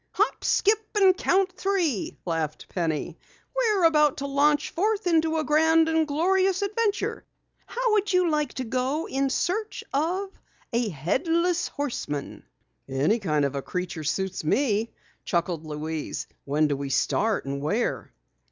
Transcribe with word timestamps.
"Hop, 0.13 0.43
skip 0.43 0.79
and 0.95 1.15
count 1.15 1.51
three!" 1.55 2.17
laughed 2.25 2.67
Penny. 2.69 3.19
"We're 3.55 3.83
about 3.83 4.17
to 4.17 4.25
launch 4.25 4.71
forth 4.71 5.05
into 5.05 5.37
a 5.37 5.43
grand 5.43 5.87
and 5.87 6.07
glorious 6.07 6.63
adventure. 6.63 7.23
How 7.67 7.91
would 7.91 8.11
you 8.11 8.27
like 8.27 8.51
to 8.55 8.63
go 8.63 9.07
in 9.07 9.29
search 9.29 9.83
of 9.93 10.29
a 10.73 10.89
Headless 10.89 11.67
Horseman?" 11.67 12.47
"Any 12.89 13.19
kind 13.19 13.45
of 13.45 13.53
a 13.55 13.61
creature 13.61 14.03
suits 14.03 14.43
me," 14.43 14.91
chuckled 15.23 15.67
Louise. 15.67 16.25
"When 16.45 16.67
do 16.67 16.75
we 16.75 16.89
start 16.89 17.45
and 17.45 17.61
where?" 17.61 18.11